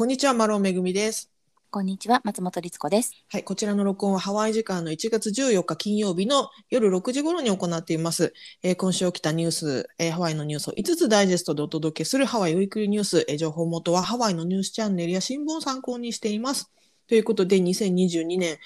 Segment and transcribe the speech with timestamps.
[0.00, 1.30] こんにちは、マロンめぐみです。
[1.70, 3.12] こんにちは、松本律子です。
[3.28, 8.32] はい、こちらの録音はハワイ時間の1月14日金曜日の夜6時頃に行っています。
[8.62, 16.70] えー今週起きたニュース、えーハワイのニュースを5つダイジェストでお届けするハワイウィークリーニュース、えー情報元はハワイのニュースチャンネルや新聞を参考にしています。
[17.06, 18.56] ということで、2022年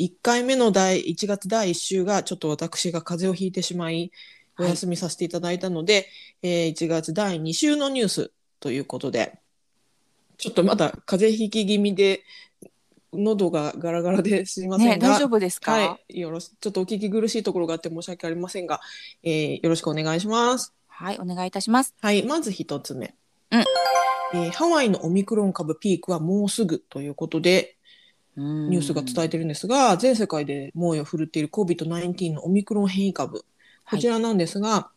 [0.00, 4.10] 1回目の第1月第1週がちょっと私が風邪をひいてしまい、
[4.58, 6.08] おはい休みさせていただいたので、
[6.42, 9.38] えー1月第2週のニュースということで、
[10.38, 12.22] ちょっとまだ風邪ひき気味で、
[13.12, 15.72] 喉がガラガラですいませんが、ね、大丈夫ですか？
[15.72, 18.80] はい、よろしちょっとお聞き苦しいところがあって申し訳ありませんが、
[19.22, 20.74] えーよろしくお願いします。
[20.88, 21.94] はい、お願いいたします。
[22.00, 23.14] はい、まず一つ目、
[23.52, 23.64] うん
[24.34, 27.76] えーハワイのオミクロン株ピークはもうすぐということで
[28.36, 33.44] ニニュースが伝えてるんですが、全世界で猛威を振るっている COVID-19 のオミクロン変異株
[33.88, 34.90] こちらなんですが、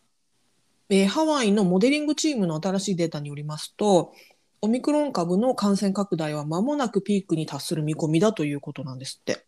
[0.88, 4.12] えーハワイのモデリングチームの新しいデータによりますと
[4.60, 9.46] オミクロン株の感染拡大は間もなくピークに達する見込みだということなんですって。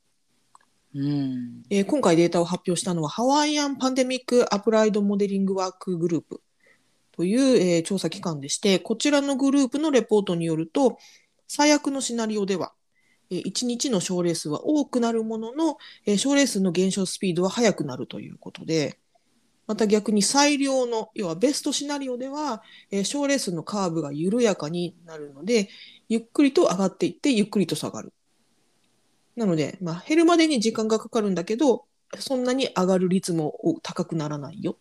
[0.94, 1.62] うん。
[1.70, 6.42] えー今回データを発表したのはハワイアン・パンデミック・アプライド・モデリング・ワーク・グループ
[7.12, 10.98] という、えー調査機関でしてこちらのグループのレポートによると
[11.48, 12.72] 最悪のシナリオでは、
[13.30, 18.99] え1日の症例数は多くなるものの、えー症例数の減少スピードは速くなるということで
[19.70, 25.68] また逆に最良の要はベストシナリオでは、えー症例数のカーブが緩やかになるので
[26.08, 28.12] ゆっくりと上がっていってゆっくりと下がる。
[29.36, 31.84] なので、まあ、減るまでに時間がかかるんだけど、
[32.18, 33.54] そんなに上がる率も
[33.84, 34.76] 高くならないよっ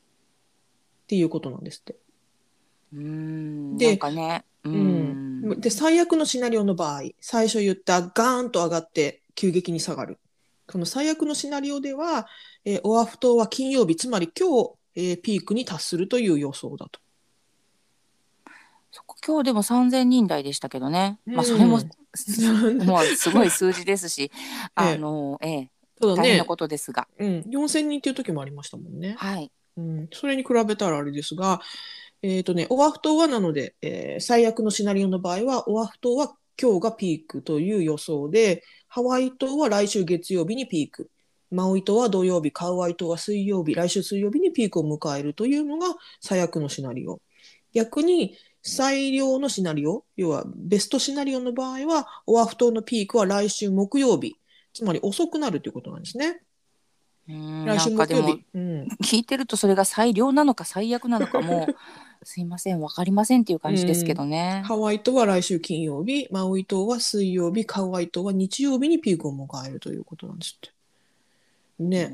[1.06, 1.96] ていうことなんですって。
[2.92, 3.78] うん。
[3.78, 4.44] でなんかね。
[4.64, 4.70] う。
[4.72, 10.18] うんんで、最悪のシナリオの場合、最初言ったガーンと上がって急激に下がる。
[10.66, 12.28] この最悪のシナリオでは、
[12.66, 17.00] えーオアフ島は金曜日、つまり今日、えーピークに達するという予想だと。
[18.92, 21.20] そこ今日でも三千人台でしたけどね。
[21.28, 21.80] うんまあ、それも。
[22.86, 24.32] もうすごい数字ですし。
[24.74, 27.08] あの、ええ、ただね大変な、ことですが。
[27.20, 29.16] うん、4000人っていう時もありましたもんね。
[29.18, 29.52] はい。
[29.78, 31.62] うん、それに比べたらあれですが、
[32.22, 41.10] えっ、とね、オアフ島はなので、えー最悪のシナリオの場合は、オアフ島は今日がピークという予想で、ハワイ島は来週月曜日にピーク、
[41.52, 47.22] マウイ島は土曜日、カウアイ島は水曜日、来週水曜日にピークを迎えるというのが最悪のシナリオ。
[47.74, 54.36] 逆に、最良のシナリオ、要はベストシナリオの場合は、オアフ島のピークは来週木曜日、
[54.74, 56.42] つまり遅くなるということなんですね。
[57.28, 57.66] うん。
[57.66, 58.46] 来週なんかでも木曜日。
[58.56, 61.68] うん聞いてるとそれが最良なのか最悪なのかも
[62.24, 64.62] すいませんわかりませんっていう感じですけどね。
[64.66, 70.79] ハワイ島は来週金曜日、マウイ島は水曜日、カウアイ島は日曜日にピークを迎えるということなんですって。
[71.80, 72.14] ね。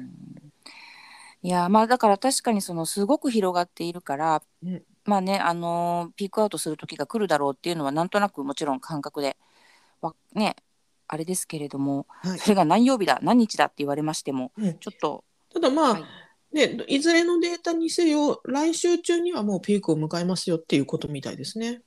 [1.42, 4.84] いやまあだから確かにそのすごく広がっているから、うん。
[5.06, 9.38] まあねあのーピークアウトする時が来るだろうっていうのはなんとなくもちろん感覚で
[10.02, 10.56] わね
[11.08, 12.40] あれですけれどもはい。
[12.40, 14.80] それが何曜日だ何日だって言われましてもうん。
[14.80, 15.24] ちょっと、
[15.54, 16.04] ただまあ、はい。
[16.56, 21.82] ね、いずれのデータにせよ、来週中にはもうピークを迎えますよっていうことみたいですね。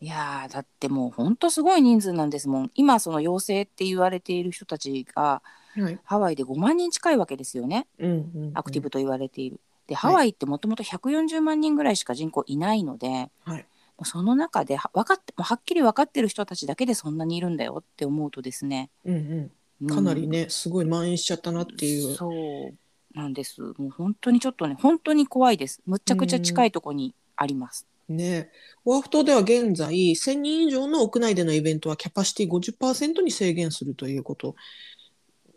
[0.00, 2.70] いやーだってもう本当すごい人数なんですもん。
[2.74, 5.42] 今その陽性って言われている人たちが
[5.76, 5.98] はい。
[6.04, 9.60] ハワイで5万人近いわけですよねうんうんうんアクティブと言われている。
[9.86, 13.66] ではいハワイってもともと140万人ぐらいしか人口いないので、はい。
[14.04, 19.50] その中では分かってはっきり分かってる人たちだけでそんなにいるんだよって思うとですね、うんうん。
[19.82, 22.14] うんかなりね、すごい蔓延しちゃったなっていう。
[22.14, 22.74] そう
[23.18, 27.86] なんですもう本当にちょっとね本当に怖いですむちゃくちゃ近いところにあります。
[28.08, 28.50] ね。
[28.84, 34.54] オアフ島では現在、1000人以上の屋内でのイベントはキャパシティ50%に制限するということ、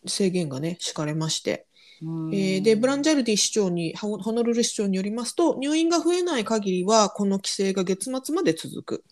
[0.05, 1.67] 制限がね、敷かれまして。
[2.01, 2.35] うん。
[2.35, 9.03] えーでブランジャルディ市長にホホノルル市長によりますと入院が増えない限りはこの規制が月末まで続く、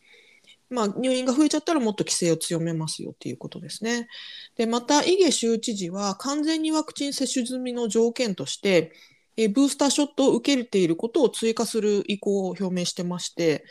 [0.69, 4.07] まあ、入院が増えちゃったらもっと規制を強めますよっていうことですね。
[4.55, 8.93] でまたイゲ州知事は完全にワクチン接種済みの条件として
[9.35, 13.65] えーブースターショットを受けていることを追加する意向を表明してまして、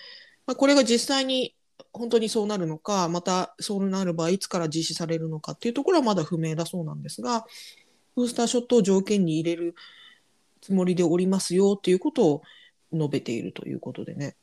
[0.46, 1.55] まあ、これが実際に
[1.96, 7.46] 本当にそうなるのかまたそうなる場合いつから実施されるのかっていうところはまだ不明だそうなんですが
[8.14, 9.74] ブースターショットを条件に入れる
[10.60, 12.42] つもりでおりますよっていうことを
[12.92, 14.36] 述べているということでね。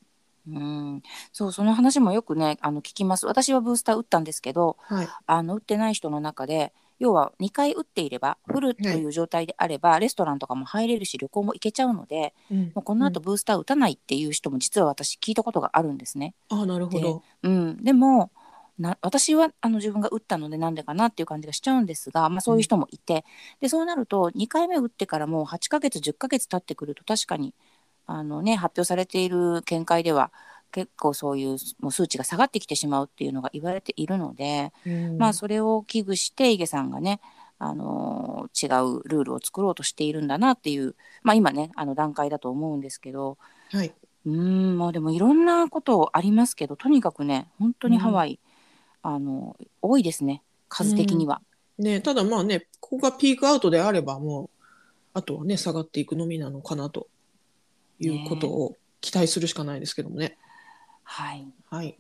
[0.46, 1.02] うん
[1.32, 5.08] そうその話もよくねあの聞きます私はブースター打ったんですけどはい。
[5.26, 12.58] あの打ってない人の中で要は2回打っていればフルという状態であれば、レストランとかも入れるし旅行も行けちゃうのでうん。
[12.76, 16.34] もうこの後ブースター打たないっていう人も実は私聞いたことがあるんですね。
[16.50, 17.24] ああ、なるほど。
[17.44, 18.32] うん、でも
[18.80, 23.24] な私はあの自分が打ったのでなんでかなっていう感じがしちゃうんですが、まあ、そういう人もいて、
[23.62, 27.54] でそうなると2回目打ってからもう8ヶ月10ヶ月経ってくると確かに
[28.08, 30.32] あの、ね、発表されている見解では
[30.74, 37.22] 結構そういうもう数値が下がってきてしまうっていうのが言われているので、うんまあそれを危惧してイゲさんがね
[37.60, 43.38] あの違うルールを作ろうとしているんだなっていう、まあ、今ねあの段階だと思うんですけど
[43.72, 43.94] はい。
[44.26, 48.40] うーんまあでもいろんなことありますけどとにかくね本当にハワイ、
[49.02, 51.42] あの多いですね数的には。
[51.78, 54.50] ね、ただまあね、ここがピークアウトであれば、もう、
[55.14, 57.08] あとはね、下がっていくのみなのかなと
[58.00, 60.38] いうことを期待するしかないですけどもね。
[61.04, 61.96] はい、はい。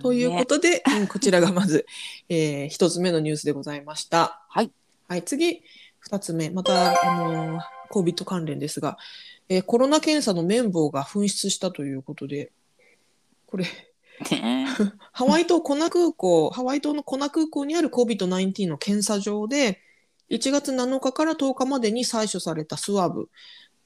[0.00, 1.86] というこねとで、うんこちらがまず、
[2.28, 4.44] えー一つ目のニュースでございました。
[4.48, 4.70] はい。
[5.08, 5.62] はい、次、
[6.00, 6.50] 二つ目。
[6.50, 7.60] また、あのー、
[7.90, 8.98] COVID 関連ですが、
[9.48, 12.52] えーコロナ検査の綿棒が紛失したということで、
[13.46, 13.64] これ、
[14.30, 14.68] ね
[15.12, 19.80] ハワイ島コナ空港、ハワイ島のコナ空港にある COVID-19 の検査場で、
[20.30, 23.28] 1月7日から10日までに採取されたスワブ。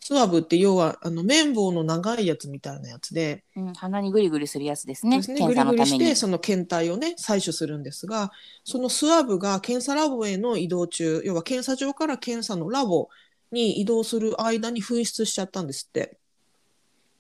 [0.01, 6.15] スワブって要は、あの、綿棒の長いやつみたいなやつで、うん、鼻にグリグリするやつですねですね、検ぐりぐりして。
[6.15, 8.33] その検体をね、採取するんですが、
[8.65, 13.09] そのスワブが検査ラボへの移動中、要は検査場から検査のラボ
[13.53, 16.17] に移動する間に紛失しちゃったんですって。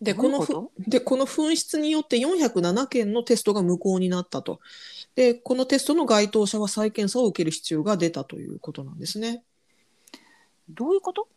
[0.01, 4.61] で、このふでこの紛失によって407件のテストが無効になったと。
[5.17, 9.43] で、このテストの該当者は再検査を受ける必要が出たということなんですね。
[10.71, 11.29] どういうこと？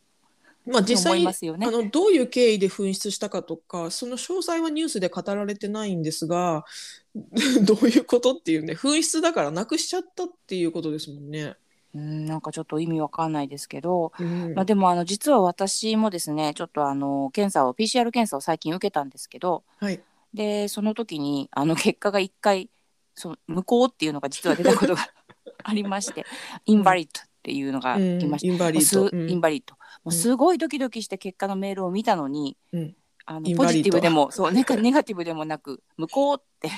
[0.66, 6.66] まあ、実際ねあのどういう経緯で紛失したかとかその詳細はニュースで語られてないんですが
[7.64, 11.56] どういうことっていうね紛失だからなくしちゃったっていうことですもんね。
[11.94, 20.02] うんなんかちょっと意味わかんないですけど、うんまあ、でもあの実は私もですねちょっとあの検査を PCR 検査を最近受けたんですけどはい、
[20.34, 22.70] でその時にあの結果が1回
[23.14, 25.06] その無効っていうのが実は出たことが
[25.64, 26.26] ありまして
[26.66, 28.48] インバリットっていうのがうん来ました。
[28.48, 29.10] インバリード。
[29.12, 32.96] うんインバリットもうすごいドキドキして結果のメールを見たのに、うん。
[33.26, 36.72] あのポジティブでもそうネガ ネガティブでもなく無効って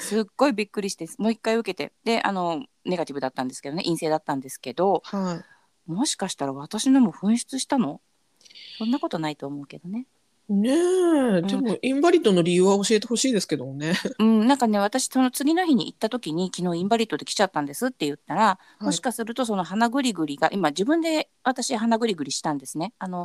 [0.00, 5.44] すっごいびっくりしてもう一回受けてであのネガティブだったんですけどね陰性だったんですけどは
[5.86, 8.00] もしかしたら私のも紛失したの？
[8.78, 10.06] そんなことないと思うけどね。
[10.48, 10.70] い、ね
[11.38, 13.94] え、でもインバリッドの理由は教えてほしいですけどもね。
[14.18, 22.92] うん、なんかね私その次の日に行った時に昨日インバリッドで来ちゃったんですって言ったら、もしかするとその鼻ぐりぐりが今自分で私鼻ぐりぐりしたんですね。
[22.98, 23.24] あの。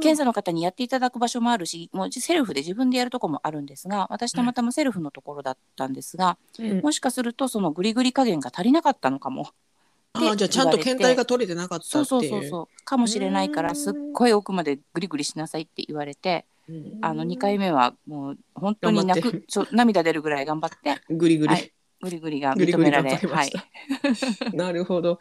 [0.00, 6.80] 検査の方にやっていただく場所もあるしもうセルフで自分でやるとこもあるんですが私たまたまセルフのところだったんですが、うん。
[6.80, 9.50] もしかするとそのグリグリ加減が足りなかったのかも
[10.14, 12.32] あーじゃあちゃんと検体が取れてなかったそうっていう。
[12.32, 12.84] そうそうそう。
[12.84, 16.98] かもしれないからすっごい奥までグリグリしなさいって言われてうん。
[17.02, 21.54] あの2回目はもう本当に泣くそう涙出るぐらい頑張ってグリグリ。
[21.54, 21.72] はい。
[22.00, 23.52] グリグリが認められはい。
[24.54, 25.18] なるほど。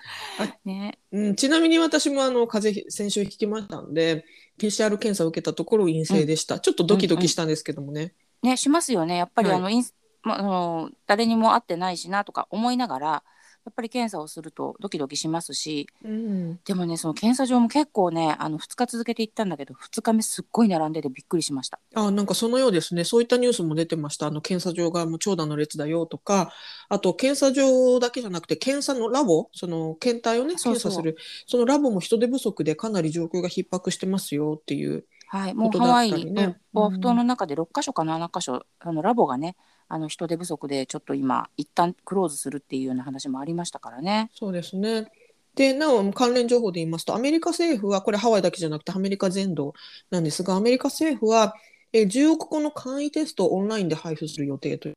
[0.63, 1.00] ね。
[1.12, 4.25] うん、ちなみに私もあの風邪先週引きましたんで
[4.60, 8.13] PCR 検査を受けたところ陰性でした、ちょっとドキドキしたんですけどもね、
[8.44, 9.18] ねしますよね。
[9.18, 9.57] やっぱりはい。
[9.57, 9.95] あの、インス
[10.28, 13.24] まあ、あの誰にも会ってないしなとか思いながら
[13.68, 21.78] やっぱり検査をするとドキドキしますしうん、でもねその検査場も結構ねあの2日続けて行ったんだけど2日目すっごい並んでてびっくりしました。
[21.94, 23.04] あなんかそのようですね。
[23.04, 24.28] そういったニュースも出てました。
[24.28, 26.54] あの検査場がもう長蛇の列だよとか
[26.88, 31.18] あと検査場だけじゃなくて検査のラボその検体をね検査する。
[31.46, 36.56] そのラボも人手不足でかなり状況が逼迫してますよっていうはい、もうハワイ、ねうん。
[36.74, 39.58] オアフ島の中で6か所か7か所あのラボがね
[39.89, 44.29] あの人手不足でちょっと今一旦クローズするっていうような話もありましたからね。
[44.34, 45.12] そうですね。
[45.56, 49.74] で、なお関連情報で言いますと、アメリカ政府は、これハワイだけじゃなくてアメリカ全土
[50.12, 51.56] なんですが、アメリカ政府は、
[51.94, 54.94] えー10億個の簡易テストをオンラインで配布する予定という、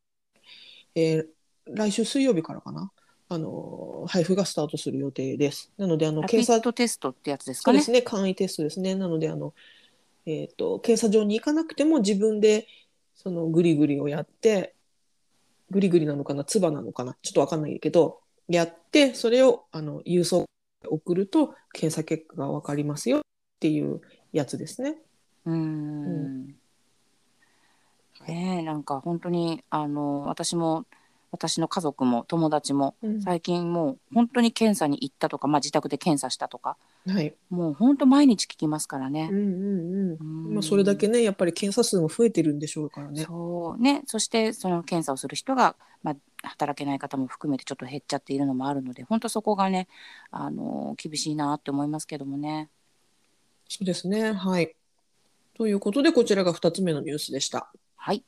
[0.95, 1.25] えー
[1.73, 2.91] 来週水曜日からかな、
[3.29, 5.71] あのー配布がスタートする予定です。
[5.77, 8.03] なので、あの検査ッドテストってやつですかねそうです。
[8.03, 8.93] ね、簡易テストですね。
[8.93, 9.53] なので、あの、
[10.27, 12.67] えっと、検査場に行かなくても自分で、
[13.15, 14.75] そのグリグリをやって、
[15.71, 20.45] グリグリなのかな、唾なのかな、ちょっとわかんないけど、やって、それを、あの、郵送
[20.87, 23.21] 送ると、検査結果がわかりますよっ
[23.59, 24.01] ていう
[24.31, 24.97] やつですね。
[25.45, 26.45] うーん。
[28.27, 30.85] ねえなんか本当にあの私も
[31.31, 37.33] 私の家族も友達もうん最近もう本当に検査に行ったとか、まあ、自宅で検査したとかはい。
[37.49, 39.37] もう本当毎日聞きますからねうん。
[39.37, 40.45] うんうん。
[40.45, 43.23] うんまあ、それだけね、やっぱり検査数も増えてるんでしょうからね。
[43.23, 49.87] そうねそしてその検査をする人が、まあ、働けない方も含めてちょっと減っちゃっているのもあるので本当そこがね
[50.31, 52.69] あの厳しいなって思いますけどもね。
[53.67, 54.33] そうですね。
[54.33, 54.75] はい。
[55.53, 57.71] ということで、こちらが2つ目のニュースでした。
[57.95, 58.23] はい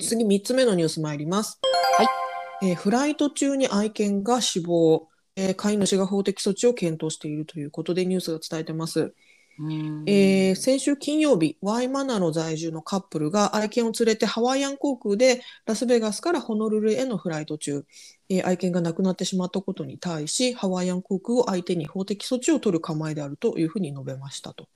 [0.00, 1.60] 次3つ目のニュース参ります。
[1.98, 2.21] はい
[2.62, 9.14] えーフライト中に愛犬が死亡、えー飼い主が法的措置を検討しているということでニュースが伝えてます。
[9.58, 17.86] うんえー先週金曜日、ワイマナロ在住のカップルが愛犬を連れてハワイアン航空でラスベガスからホノルルへのフライト中、
[18.30, 24.68] えー愛犬が亡くなってしまったことに対し、ハワイアン航空を相手に法的措置を取る構えであるというふうに述べましたと。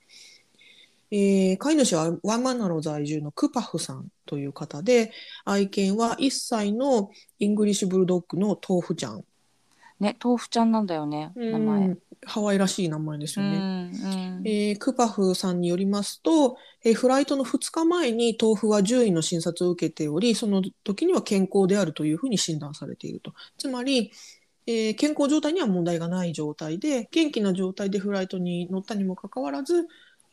[1.11, 5.13] えー飼い主はワイマナロ在住のクパフさんという方で、
[5.45, 9.25] 愛犬は1歳のイングリッシュブルドッグの豆腐ちゃん。
[9.99, 11.87] ね豆腐ちゃんなんだよね名前。
[11.87, 13.89] うんハワイらしい名前ですうよね。
[13.89, 23.33] んえークパフさんによりますと、えーフライトの2日前に豆腐は獣医の診察を受けており、その時には健康であるというふうに診断されていると。
[23.59, 24.11] つまり、
[24.67, 29.87] えー健康状態には問題がない状態で、元気な状態でフライトに乗ったにもかかわらず、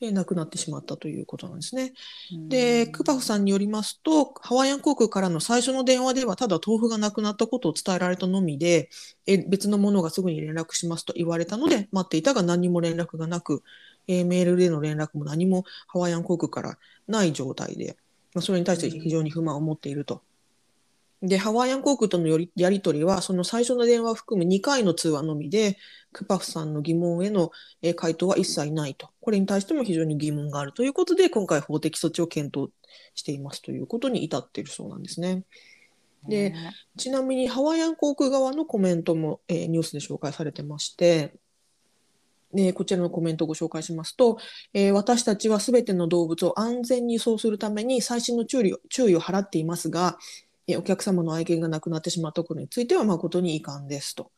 [0.04, 1.94] えー亡くなってしまったということなんですね。
[2.34, 8.90] うんで、クパフさんによりますと、ハワイアン航空からの最初の電話では、ただ豆腐がなくなったことを伝えられたのみで、
[9.26, 13.64] え別の者がすぐに連絡しますと言われたので、待っていたが何にも連絡がなく、
[14.08, 17.98] えーメールでの連絡も何もハワイアン航空からない状態で、
[18.34, 20.24] まあ、それに対して非常に不満を持っていると。
[21.24, 25.78] で、ハワイアン航空とのよりやり取りは、その最初の電話を含む2回の通話のみで、
[26.12, 27.52] クパフさんの疑問への
[27.82, 29.10] えー回答は一切ないと。
[29.22, 32.72] これに対しても非常に疑問があるということで、今回法的措置を検討
[33.16, 35.46] していますということに至っているそうなんですね。
[36.28, 41.34] でねちなみにハワイアン航空側のコメントも、えーニュースで紹介されてまして、
[42.56, 44.38] えーこちらのコメントをご紹介しますと、
[44.74, 50.18] えー私たちはすべての動物を安全に輸送するために細心の注意を注意を払っていますが、
[50.68, 54.32] えーお客様の愛犬が亡くなってしまったことについては誠に遺憾ですと。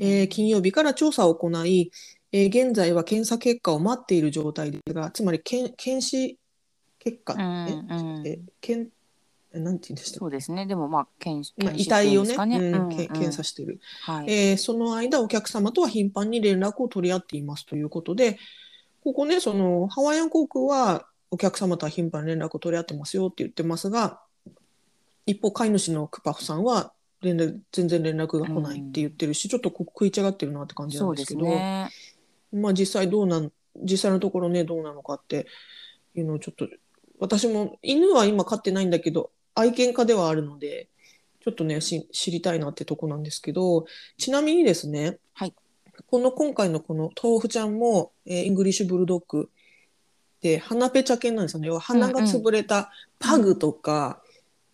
[0.00, 1.90] えー金曜日から調査を行い、
[2.32, 6.38] えー現在は検査結果を待っている状態ですが、つまり検検視
[6.98, 8.26] 結果、うんうん。
[8.26, 8.38] え
[9.58, 10.66] なんて言うんでしたそうですね。
[10.66, 14.30] でもまあ検まあ遺体をねっていうんうん検査している、はい。
[14.30, 18.38] えーその間お客様とは頻繁に連絡を取り合っていますということで
[19.02, 24.20] ここねそのハワイアン航空はお客様とは頻繁に連絡を取り合ってますよって言ってますが
[25.28, 31.90] 一方飼い主のクパフさんは連絡全然連絡が来ないって言ってるし、ちょっと食い違ってるなって感じなんですけどね。
[32.52, 35.46] まあ実際どうなん実際のところねどうなのかって
[36.14, 36.66] いうのをちょっと
[37.18, 40.88] 私も犬は今飼ってないんだけど愛犬家ではあるので
[41.44, 43.84] ちょっとねし知りたいなってとこなんですけど
[44.16, 45.54] ちなみにですね、はい。
[46.06, 49.50] この今回のこの豆腐ちゃんも、えーイングリッシュブルドッグ
[50.40, 51.78] で鼻ペチャ犬なんですよね。
[51.78, 54.22] 鼻が潰れたパグとか、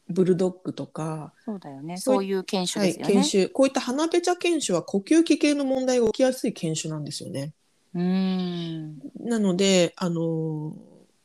[0.09, 1.97] ブルドッグとか、そうだよね。
[1.97, 3.49] そういそう犬種はい、ですよね、犬種。
[3.49, 7.53] こういった鼻ペチャ犬種は呼吸器系の問題が起きやすい犬種なんですよね。
[7.95, 9.01] うーん。
[9.21, 10.75] なので、あの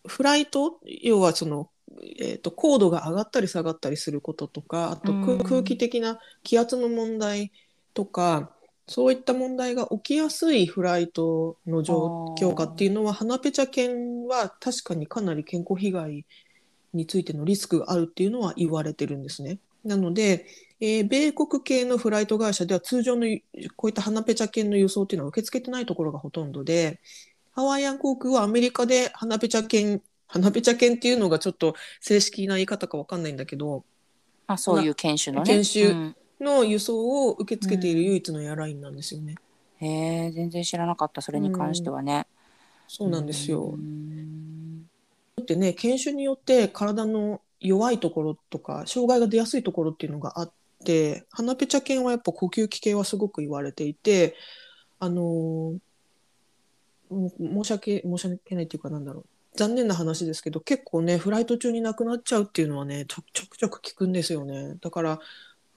[0.09, 1.69] フライト要はその、
[2.19, 7.51] えー、と高度が上がったり下がったりすることとかあと空気的な気圧の問題
[7.93, 8.51] とか
[8.87, 16.25] そういった問題が起きやすいフライトの状況下っていうのは鼻ペチャ犬は確かにかなり健康被害
[16.93, 19.59] についてのリスクがあるっていうのは言われてるんですね。
[19.83, 20.45] なので、
[20.81, 23.25] えー米国系のフライト会社では通常の
[23.75, 26.99] こういった鼻ペチャ犬の輸送っていうのは受け付けてないところがほとんどで、
[27.51, 33.83] ハワイアン航空はアメリカで鼻ペチャ犬、鼻ペチャ犬っていうのがちょっと正式な言い方かわかんないんだけど、
[34.47, 35.53] まあそういう犬種のね。
[35.53, 36.15] 犬種うん。
[36.39, 39.35] の輸送を受け付けている唯一のエアラインなんですよね。
[39.79, 42.27] へえ全然知らなかったそれに関してはね、
[42.87, 43.75] そうなんですよ
[45.53, 50.51] ってね、犬種によって体の弱いところとか、障害が出やすいところっていうのがあっ
[50.85, 54.35] て、鼻ペチャ犬はやっぱ呼吸器系はすごく言われていて、
[54.99, 55.73] あの
[57.09, 59.25] 申し訳、申し訳ないっていうかなんだろう。
[59.57, 64.75] 残念な話ですけど、結構ね、フライト中に亡くなっちゃうっていうのはね、ちょちょくちょく聞くんですよね。
[64.79, 65.19] だから、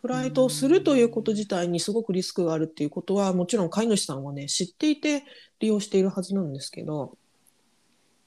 [0.03, 5.25] フライトをするということ自体にすごくリスクがあるっていうことは、もちろん飼い主さんはね、知っていて
[5.61, 7.17] 利用しているはずなんですけど、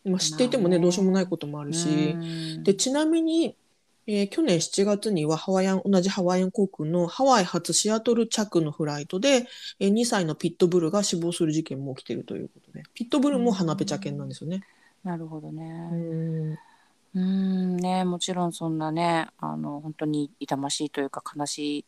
[0.06, 0.88] まあ、知っていてもね、ど。
[0.90, 2.64] うしようもないこともあるし、うん。
[2.64, 3.58] でちなみに、
[4.08, 9.48] えー去年7月にはハワイアン同じハワイアン航空のハワイ発シアトル着のフライトで、
[9.80, 12.84] えー2歳のピットブルが死亡する事件も起きているということで。
[12.94, 14.64] ピットブルも鼻ペチャ犬なんですよね。
[15.04, 15.90] なるほどね。
[17.16, 17.78] うん。
[17.78, 21.86] ねもちろんそんなねあの本当に痛ましいというか悲しい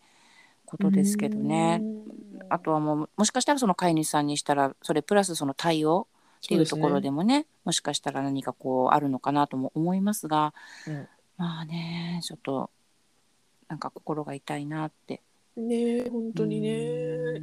[0.66, 1.82] ことですけどね。
[2.50, 10.54] あとはもうもしかしたらその飼い主さんにしたらそれプラスその対応っていうところでもねもしかしたら何かこうあるのかなとも思いますが、
[10.88, 12.70] うんまあねちょっと
[13.70, 15.22] なんか心が痛いなって。
[15.56, 17.42] ねえ本当にうね、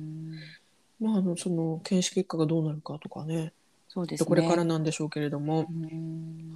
[1.00, 3.52] まあ、あのその検視結果がどうなるかとかね
[3.88, 4.26] そうですね。
[4.26, 5.66] これからなんでしょうけれども、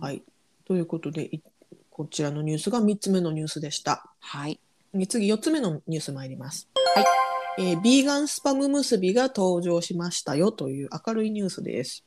[0.00, 0.22] はい
[0.64, 1.40] ということでい
[1.90, 4.06] こちらのニュースが3つ目のニュースでした。
[4.20, 4.60] はい。
[4.94, 6.68] で次4つ目のニュース参ります。
[6.94, 7.27] はい。
[7.60, 12.04] えービーガンスパム結びが登場しましたよという明るいニュースです。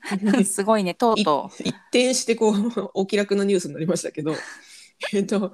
[0.44, 4.34] すごいねとうと一転してこうお気楽なニュースになりましたけど、
[5.12, 5.52] えっと、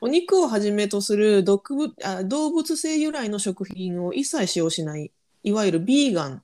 [0.00, 6.42] お肉をはじめとする毒物あ動物性由来の食品を一切使用しないいわゆるビーガン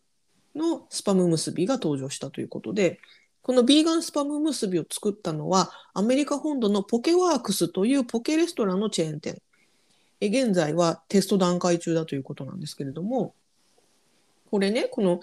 [0.55, 3.01] のスパム結びが登場したということで
[3.41, 9.41] このビーガンスパムむすびを作ったのはアメリカ本土の Pokeworks というポケレストランのチェーン店
[10.25, 13.35] え現在はテスト段階中だということなんですけれども
[14.51, 15.21] これねこの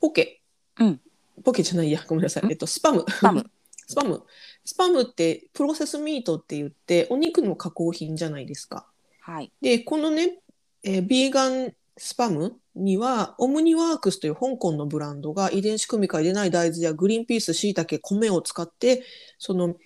[0.00, 0.40] ポケ、
[0.78, 1.00] うん。
[1.44, 2.50] ポケじゃないやごめんなさい、ん。
[2.50, 3.04] えっと、スパム。
[3.08, 3.44] スパム。
[3.86, 4.22] スパム。
[4.64, 8.86] スパムって process meat って言ってお肉の加工品じゃないですか。
[9.20, 9.52] はい。
[9.60, 10.40] でこのね、
[10.82, 19.02] えービーガンスパムにはオムニワークスという香港のブランドが遺伝子組み換えでない大豆やグリーンピースしいたけ米を使って
[19.38, 19.76] その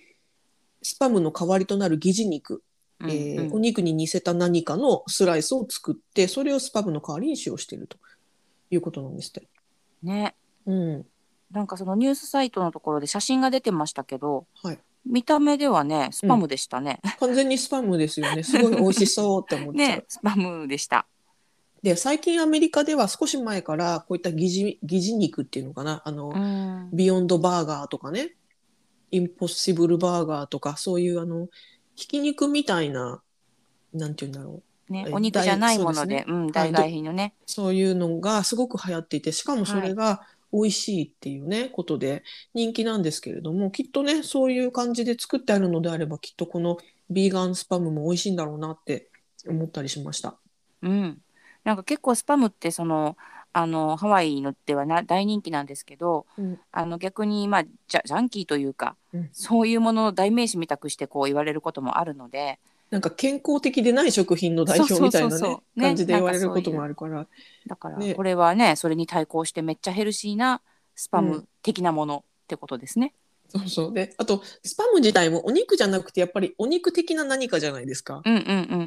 [0.81, 2.63] スパムの代わりとなる疑似肉、
[3.03, 3.53] うんえーうん。
[3.53, 7.97] お肉に似せた何かのスライスを作ってそれをスパムの代わりに使用していると
[8.69, 9.47] いうことなんですって。
[10.03, 10.35] ね。
[10.65, 11.05] うん。
[11.51, 18.43] なんかそのニュースサイトのところで写真が出てましたけどはい、見た目ではねスパムでしたね、完全にスパムですよね。
[18.43, 19.89] すごい美味しそうって思っちゃう。
[19.99, 21.05] ねスパムでした。
[21.83, 26.01] で最近アメリカでは少し前からこういった疑似疑似肉っていうのかな。
[26.05, 26.89] あの、うん。
[26.93, 28.35] ビヨンドバーガーとかね。
[29.09, 31.49] インポッシブルバーガーとかそういうあの
[32.01, 33.21] ひき肉みたいな
[33.93, 37.33] なんて言うんだろうねえ、お肉じゃないものそうでで、うん、代替品のね。
[37.45, 46.77] そういうのがすごく流行っていてしかもそれが美味しいっていうね、ことで人気なんですけれどもきっとねそういう感じで作ってあるのであればきっとこの
[47.09, 49.09] ビーガンスパムも美味しいんだろうなって
[49.47, 50.35] 思ったりしました。
[50.81, 51.21] うん。
[51.63, 53.15] なんか結構スパムってその
[53.53, 56.59] あのハワイのではな大人気なんですけど、うん。
[56.71, 59.29] あの逆にまあジャジャンキーというか、うん。
[59.33, 62.59] そういうものの代名詞みたくしてこう言われることもあるので、
[62.91, 67.25] なんか健康的でない食品の代表みたいなねね感じで言われることもあるから。
[67.67, 68.13] だからね。
[68.15, 70.61] これはねそれに対抗してめっちゃヘルシーな
[70.95, 73.13] スパうム的なものってことですね。
[73.47, 73.93] そうそう。
[73.93, 78.21] であとスパム自体もお肉じゃなくてやっぱりお肉的な何かじゃないですか。
[78.25, 78.41] うんうん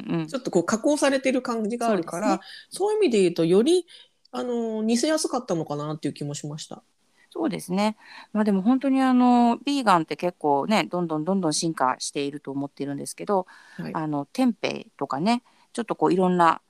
[0.09, 0.27] うんうん。
[0.27, 0.35] ち。
[0.35, 3.87] ょっとこう加工されてる感じがあるからそうそう,、いう意味で言うとより
[4.35, 6.83] あの似せやすかったのかなっていう気もしました。
[7.29, 7.97] そうですね。
[8.31, 13.45] まあでも本当にあのビーガンって結構ねどんどんどんどん進化していると思ってるんですけど、
[13.77, 16.61] はいあのテンペとかねちょっとこういろんな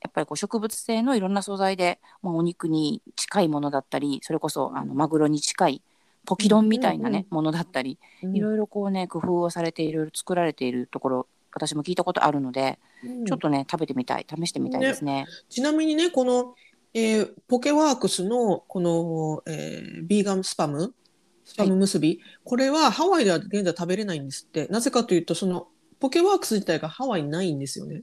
[0.00, 5.82] やっぱりこう植物性のいろんな素材で、まあ、お肉に近いものだったりそれこそあのマグロに近い
[6.26, 15.26] ポキ丼みたいなね、うんうんものだったりうんいろいろこうね工夫をされていろいろ作られているところ私も聞いたことあるので、うんちょっとね食べてみたい試してみたいですね。
[15.50, 16.54] ちなみにねこの、
[16.94, 20.94] えーポケワークスのこの、えービーガンスパム
[21.44, 25.68] スパム結び、これはハワイでは現在食べれないんですってなぜかというとその
[26.00, 28.02] ポケワークス自体がハワイにないんですよね。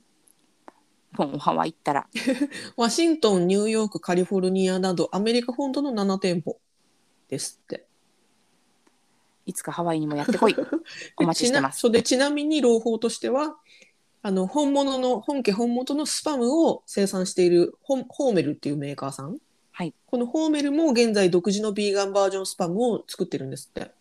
[1.17, 2.07] もうハワイ行ったら
[2.77, 6.59] ワシントン、ニューヨーク、カリフォルニアなどアメリカ本土の7店舗
[7.27, 7.85] ですって。
[9.45, 10.55] いつかハワイにもやってこい
[11.17, 11.79] お待ちしてます。
[11.79, 13.57] そうでちなみに朗報としては
[14.23, 19.37] あの本物の本家本元のスパムを生産しているホンホーメルっていうメーカーさん
[19.71, 23.91] はいこのホーメルも現在独自のビーガンバージョンスパムを作ってるんですって。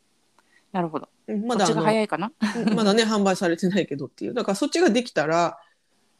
[0.72, 1.08] なるほど。
[1.46, 2.32] まだ早いかな？
[2.76, 5.58] まだね販売されてないけどっていうだからそっちができたら、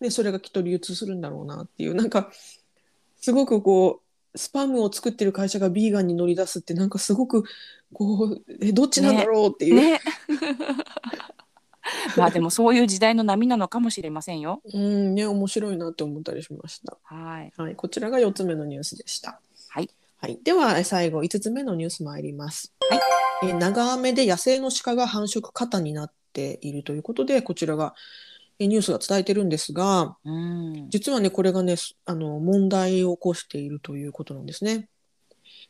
[0.01, 2.33] ね、それがきっと流通するんだろうなっていうなんか
[3.21, 4.01] すごくこ
[4.35, 7.45] うスパムを作ってる会社がビーガンに乗り出すってなんかすごく
[7.93, 10.01] こうえどっちなんだろうっていう、ね。
[12.17, 14.63] まあでもそういう時代の波なのかもしれませんよ。
[14.73, 16.97] うんね面白いなって思ったりしました。
[17.03, 17.53] はい。
[17.57, 19.41] はい、こちらが4つ目のニュースでした。
[19.69, 19.91] はい。
[20.19, 22.73] はい、ではえ最後5つ目のニュース参ります。
[22.91, 23.01] はい
[23.43, 27.95] えー長雨で野生の鹿が繁殖過多になっているということでこちらが
[28.59, 30.91] えーニュースが伝えてるんですがうん。
[30.91, 34.89] 実はねこれがねすあの問題を起こしているということなんですね。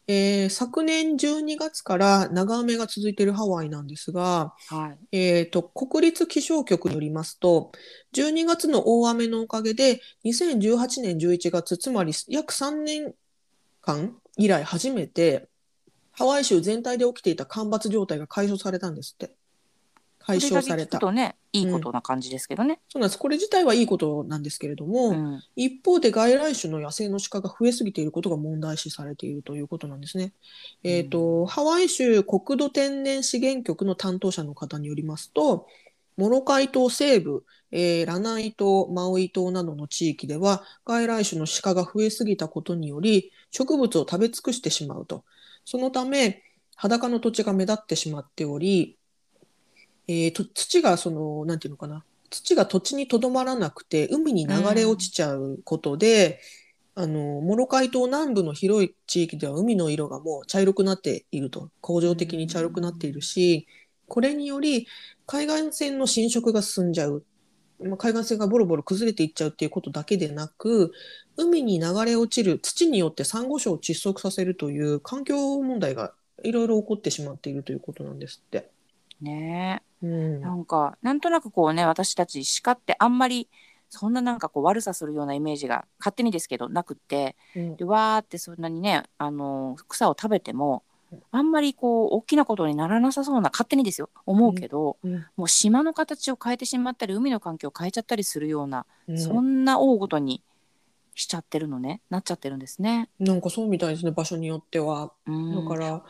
[0.06, 5.16] えー昨年12月から長雨が続いているハワイなんですが、はい。
[5.16, 7.72] えー、と国立気象局によりますと
[8.14, 13.14] 12月の大雨のおかげで2018年11月つまり約3年
[13.82, 15.48] 間以来初めて
[16.12, 19.34] ハワイ州全体で起きていた干ばつ状態が解消されたんですって
[20.24, 22.80] 解消されたとね、いいことな感じですけどね。
[22.88, 25.42] そうなんですこれ自体はいいことなんですけれども、うん。
[25.56, 30.33] 一方で外来種の野生の鹿が増えすぎていることが問題視されているということなんですね。
[30.85, 35.66] えーとハワイ州国土天然資源局の担当者の方によりますと
[36.16, 45.24] モロカイ島西部、えーラナイ島マウイ島などの地域では外来種の鹿が増えすぎたことにより植物を食べ尽くしてしまうと
[45.64, 46.42] そのため
[46.76, 48.96] 裸の土地が目立ってしまっており、
[50.11, 52.05] えーと土がそのなんていうのかな。
[52.31, 56.40] 土が土地にとどまらなくて海に流れ落ちちゃうことで、
[56.96, 61.70] あのモロカイ島南部の広い地域では海の色がもう茶色くなっていると。
[61.81, 63.68] 恒常的に茶色くなっているし
[64.09, 64.88] これにより
[65.27, 67.25] 海岸線の浸食が進んじゃう、
[67.81, 70.92] まあ、海岸線がボロボロ崩れていっちゃうっていうことだけでなく
[71.37, 78.70] 海に流れ落ちる土によってサンゴ礁を窒息させるという環境問題がいろいろ起こってしまっているということなんですって。
[79.20, 79.83] ね。
[80.02, 80.40] えうん。
[80.40, 83.48] なんかなんとなくこうね私たち鹿ってあんまり
[83.88, 87.76] そんななんかこう悪さするようなイメージが勝手にですけどなくってうん。
[87.76, 90.83] でわーってそんなにねあの草を食べても
[91.33, 94.11] あんまりこう大きなことにならなさそうな勝手にですよ。
[94.26, 95.26] 思うけど、うん。
[95.37, 99.18] もう島の形を変えてしまったり海の環境を変えちゃったりするような、うん。
[99.18, 100.42] そんな大ごとに
[101.14, 102.00] しちゃってるのね。
[102.11, 103.09] なっちゃってるんですね。
[103.18, 105.12] なんかそうみたいですね場所によっては。
[105.26, 105.68] うん。
[105.68, 106.02] だから、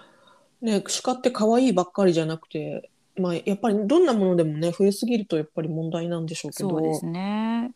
[0.60, 6.70] ね、鹿って可愛いばっかりじゃなくて、まあ、やっぱりどんなものでもね増えすぎるとやっぱり問題なんでしょうけど。
[6.70, 7.72] そうですね。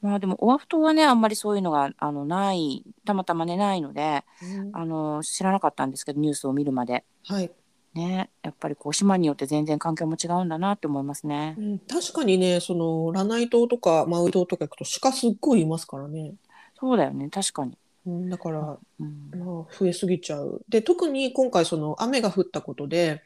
[0.00, 4.70] まあでもオアフ島はねあんまりそういうのがあのないたまたまねないのでうん。
[4.72, 7.04] あの知らなかったんですけどニュースを見るまで。
[7.24, 7.50] はい。
[7.94, 11.56] ねやっぱりこう島によって全然環境も違うんだなって思いますね。
[11.58, 11.60] う。
[11.62, 16.34] ん、確かにねそのラナイ島とかマウイ島とか行くと鹿すっごいいますからね、
[16.78, 17.78] そうだよね確かに。
[18.06, 19.30] うん、だから、うん。
[19.34, 20.62] まあ、増えすぎちゃう。
[20.68, 23.22] で特に今回その雨が降ったことで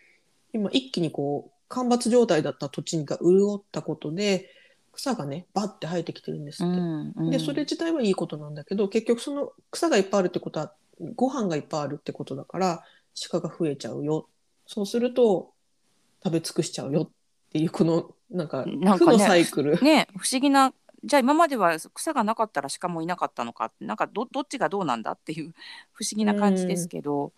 [0.53, 4.51] 今一気にこう干ばつ状態だった土地が潤ったことで
[4.93, 6.81] 草がねバッて生えてきてるんですうって。
[6.81, 7.31] んうん。
[7.31, 10.73] でそれ自体はいいことなんだけど結局その草がいっぱいあるってことは
[11.15, 12.83] ご飯がいっぱいあるってことだから
[13.31, 14.27] 鹿が増えちゃうよ。
[14.67, 15.53] そうすると
[16.25, 17.03] 食べ尽くしちゃうよ。
[17.03, 17.09] っ
[17.51, 25.55] ていうこのなんか負のサイクル、ね不思議なじゃあ今までは草がなかったら鹿もいなかったのかなんかどどっちがどうなんだっていう
[25.93, 27.33] 不思議な感じですけど、うん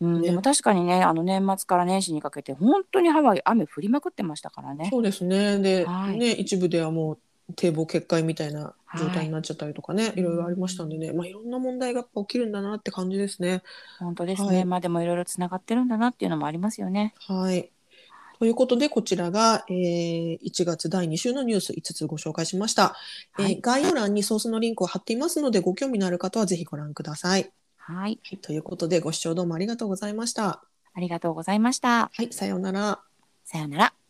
[0.00, 4.88] ねでも確かにねあの年末から年始にかけて本当にハワイ雨降りまくってましたからね。
[4.90, 5.58] そうですね。
[5.58, 6.18] で、はい。
[6.18, 7.18] ね一部ではもう
[7.54, 13.62] 堤防決壊みたいな状態になっちゃったりとかね、い、ろいろありましたんでね、まあ、いろんな問題が起きるんだなって感じですね。
[14.00, 14.64] 本当ですね、はい。
[14.64, 17.14] まあでもいろいろつながってるんだなっていうのもありますよね。
[17.18, 17.70] はい。
[18.38, 22.94] ということで、こちらが、えー1月第2週のニュース5つご紹介しました、
[23.32, 23.52] はい。
[23.52, 27.42] えー概要欄にソースのリンクを貼っていますので、ご興味のある方はぜひご覧ください。
[27.42, 27.52] はい、
[27.88, 30.64] はい、ということで、ご視聴どうもありがとうございました。
[30.92, 32.10] ありがとうございました。
[32.12, 32.98] はい、さようなら。
[33.44, 34.05] さようなら。